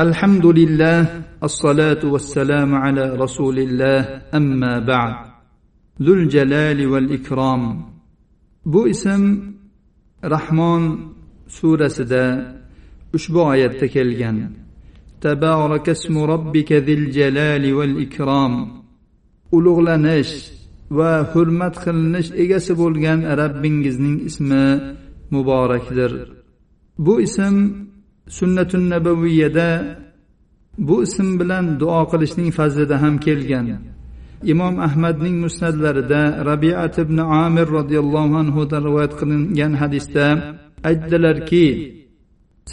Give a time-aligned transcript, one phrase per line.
[0.00, 4.00] الحمد لله الصلاة والسلام على رسول الله
[4.34, 5.14] أما بعد
[6.02, 7.62] ذو الجلال والإكرام
[8.64, 9.22] bu ism
[10.24, 11.14] rahmon
[11.48, 12.56] surasida
[13.14, 14.36] ushbu oyatda kelgan
[15.20, 18.54] tabaraka ismu robbika zil jalali val ikrom
[19.56, 20.32] ulug'lanish
[20.90, 24.66] va hurmat qilinish egasi bo'lgan rabbingizning ismi
[25.34, 26.12] muborakdir
[27.04, 27.56] bu ism
[28.37, 29.69] sunnatun nabaviyada
[30.87, 33.67] bu ism bilan duo qilishning fazlida ham kelgan
[34.53, 40.25] imom ahmadning musnadlarida rabiat ibn amir roziyallohu anhudan rivoyat qilingan hadisda
[40.89, 41.67] aytdilarki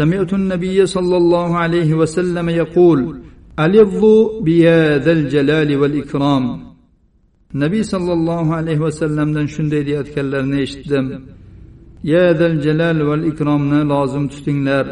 [0.00, 2.98] سمعت النبي صلى الله عليه وسلم يقول
[3.64, 6.44] ألظوا بيا ذا الجلال والإكرام
[7.62, 11.06] nabiy sollallohu alayhi vasallamdan shunday deyayotganlarini eshitdim
[12.12, 14.86] ya zal jalal val ikromni lozim tutinglar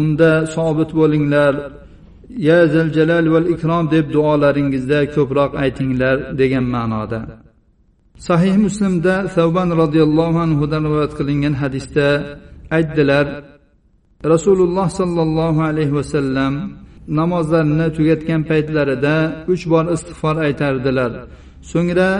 [0.00, 1.54] unda sobit bo'linglar.
[2.48, 7.20] Ya zal jalal val ikrom deb duolaringizda ko'proq aytinglar degan ma'noda.
[8.28, 12.08] Sahih muslimda savban roziyallohu anhudan rivoyat qilingan hadisda
[12.76, 13.26] aytdilar
[14.32, 16.54] rasululloh sollallohu alayhi vasallam
[17.18, 19.16] namozlarini tugatgan paytlarida
[19.52, 21.12] uch bor istig'for aytardilar.
[21.70, 22.10] So'ngra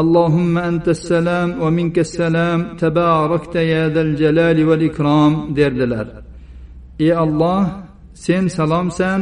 [0.00, 6.06] allohimma antassalam va minkassalam tabarakta ya zal jalali val ikrom derdilar.
[6.98, 7.64] Ey olloh
[8.14, 9.20] sen salomsan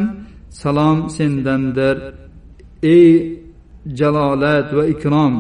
[0.61, 1.97] salom sendandir.
[2.83, 3.13] Ey
[3.99, 5.35] jalolat va ikrom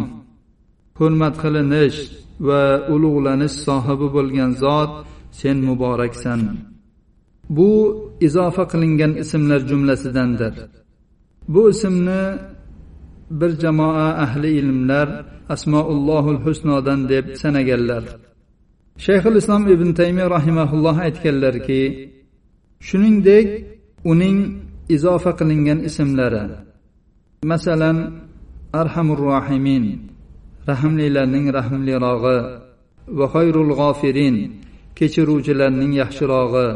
[0.98, 1.98] hurmat qilinish
[2.48, 2.62] va
[2.94, 4.92] ulug'lanish sohibi bo'lgan zot
[5.40, 6.40] sen muboraksan.
[7.56, 7.70] Bu
[8.26, 10.54] izofa qilingan ismlar jumlasidandir.
[11.54, 12.22] Bu ismni
[13.40, 15.08] bir jamoa ahli ilmlar
[15.54, 18.04] asmoullohul husnodan deb sanaganlar.
[19.04, 21.82] Shayxul islom ibn taymiy rahimaulloh aytganlarki
[22.88, 23.48] shuningdek
[24.10, 24.38] uning
[24.94, 26.44] izofa qilingan ismlari
[27.52, 27.98] masalan
[28.80, 29.84] arhamur rohimin
[30.70, 32.38] rahmlilarning rahmlirog'i
[33.18, 34.36] va xayrul g'ofirin
[34.96, 36.68] kechiruvchilarning yaxshirog'i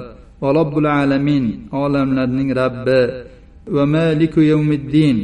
[0.43, 1.45] va robbul alamin
[1.83, 3.03] olamlarning rabbi
[3.75, 5.19] va maliku yawmiddin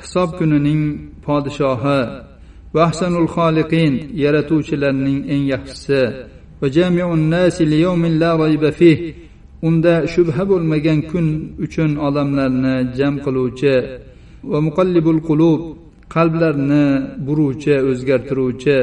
[0.00, 0.82] hisob kunining
[1.24, 2.00] podshohi
[2.74, 6.02] va ahsanul xoliqin yaratuvchilarning eng yaxshisi
[6.60, 8.98] va jamiun nasi liyawmin la rayba fih
[9.66, 11.26] unda shubha bo'lmagan kun
[11.64, 13.74] uchun odamlarni jam qiluvchi
[14.50, 15.60] va muqallibul qulub
[16.14, 16.84] qalblarni
[17.26, 18.78] buruvchi o'zgartiruvchi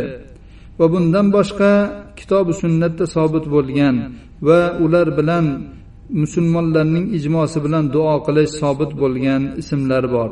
[0.80, 1.72] va bundan boshqa
[2.20, 3.96] kitobi sunnatda sobit bo'lgan
[4.48, 5.46] va ular bilan
[6.22, 10.32] musulmonlarning ijmosi bilan duo qilish sobit bo'lgan ismlar bor.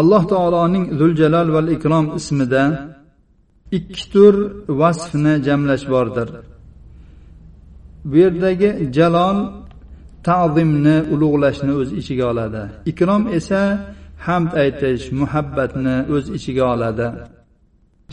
[0.00, 2.64] Alloh taoloning zuljalal val ikrom ismida
[3.78, 4.34] ikki tur
[4.80, 6.28] vasfni jamlash bordir.
[8.08, 9.38] Bu yerdagi jalol
[10.28, 12.62] ta'zimni ulug'lashni o'z ichiga oladi.
[12.90, 13.62] Ikrom esa
[14.26, 17.06] hamd aytish muhabbatni o'z ichiga oladi.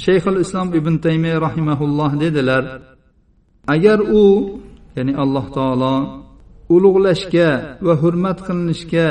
[0.06, 2.64] Shayxul islom ibn taymiy rahimaulloh dedilar
[3.76, 4.24] agar u
[4.98, 5.96] ya'ni alloh taolo
[6.76, 7.50] ulug'lashga
[7.86, 9.08] va hurmat qilinishga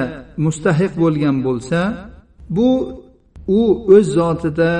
[0.47, 1.81] mustahiq bo'lgan bo'lsa
[2.56, 2.71] bu
[3.60, 3.62] u
[3.97, 4.72] o'z zotida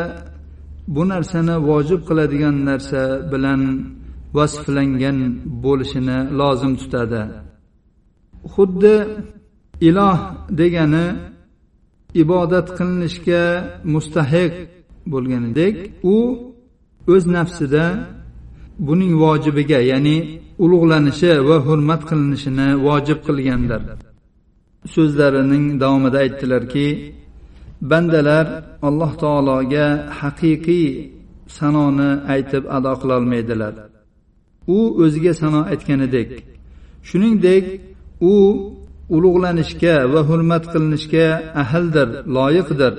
[0.95, 3.03] bu narsani vojib qiladigan narsa
[3.33, 3.61] bilan
[4.37, 5.19] vasflangan
[5.65, 7.23] bo'lishini lozim tutadi.
[8.53, 8.97] Xuddi
[9.89, 10.19] iloh
[10.61, 11.07] degani
[12.23, 13.45] ibodat qilinishga
[13.95, 14.53] mustahiq
[15.13, 15.75] bo'lganidek
[16.15, 16.17] u
[17.13, 17.85] o'z nafsida
[18.87, 20.17] buning vojibiga ya'ni
[20.65, 23.81] ulug'lanishi va hurmat qilinishini vojib qilgandir.
[24.95, 26.89] So'zlarining davomida aytdilarki
[27.91, 28.47] bandalar
[28.89, 29.87] alloh taologa
[30.21, 30.89] haqiqiy
[31.57, 33.75] sanoni aytib ado qilolmaydilar.
[34.77, 36.29] U o'ziga sano aytganidek.
[37.09, 37.65] Shuningdek
[38.33, 38.35] u
[39.17, 41.27] ulug'lanishga va hurmat qilinishga
[41.63, 42.93] ahldir loyiqdir.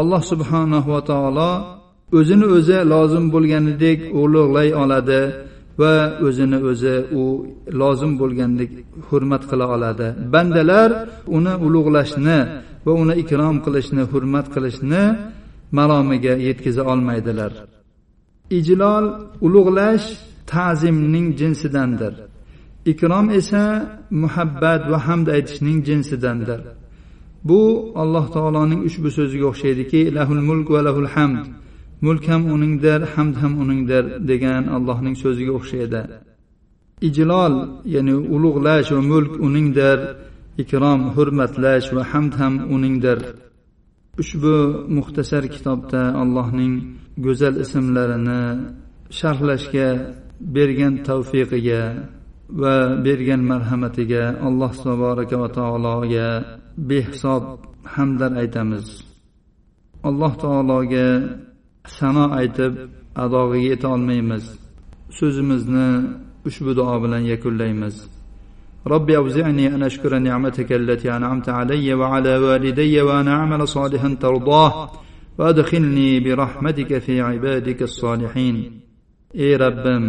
[0.00, 1.52] Alloh subhanahu va taolo
[2.18, 5.22] o'zini o'zi lozim bo'lganidek ulug'lay oladi
[5.80, 5.94] va
[6.26, 7.22] o'zini o'zi u
[7.80, 8.70] lozim bo'lgandek
[9.08, 10.06] hurmat qila oladi.
[10.34, 10.90] Bandalar
[11.36, 12.38] uni ulug'lashni
[12.86, 15.02] va uni ikrom qilishni hurmat qilishni
[15.78, 17.52] maromiga yetkaza olmaydilar.
[18.58, 19.04] Ijlol
[19.46, 20.06] ulug'lash
[20.52, 22.14] ta'zimning jinsidandir.
[22.92, 23.64] Ikrom esa
[24.22, 26.60] muhabbat va hamd aytishning jinsidandir.
[27.48, 27.60] Bu
[28.02, 31.42] alloh taoloning ushbu so'ziga o'xshaydiki lahul mulk va lahul hamd.
[32.06, 36.02] Mulk ham uningdir hamd ham uningdir degan allohning so'ziga o'xshaydi.
[37.08, 37.54] Ijlol
[37.94, 39.98] ya'ni ulug'lash va mulk uningdir
[40.62, 43.18] ikrom hurmatlash va hamd ham uningdir.
[44.22, 44.56] Ushbu
[44.96, 46.74] muxtasar kitobda allohning
[47.24, 48.42] go'zal ismlarini
[49.18, 49.88] sharhlashga
[50.55, 51.81] bergan tavfiqiga
[52.61, 52.75] va
[53.05, 56.27] bergan marhamatiga alloh taboraka va taologa
[56.89, 57.43] behisob
[57.95, 58.85] hamdlar aytamiz
[60.09, 61.07] alloh taologa
[61.97, 62.73] sano aytib
[63.23, 64.45] adog'iga yeta olmaymiz
[65.17, 65.87] so'zimizni
[66.47, 67.97] ushbu duo bilan yakunlaymiz
[68.87, 74.91] رب أوزعني أن أشكر نعمتك التي أنعمت علي وعلى والدي وأن أعمل صالحا ترضاه
[75.37, 78.55] وأدخلني برحمتك في عبادك الصالحين
[79.45, 80.03] ey robbim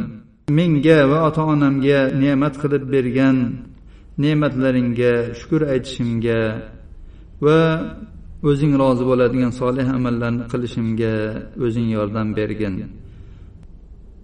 [0.56, 3.36] menga va ota onamga ne'mat qilib bergan
[4.22, 6.40] ne'matlaringga shukur aytishimga
[7.44, 7.58] va
[8.48, 11.14] o'zing rozi bo'ladigan solih amallarni qilishimga
[11.64, 12.74] o'zing yordam bergin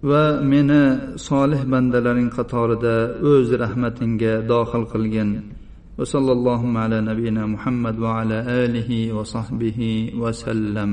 [0.09, 0.83] va meni
[1.27, 2.95] solih bandalaring qatorida
[3.31, 5.31] o'z rahmatingga dohil qilgin
[5.99, 9.79] وصلى اللهم على نبينا محمد وعلى اله وصحبه
[10.21, 10.91] وسلم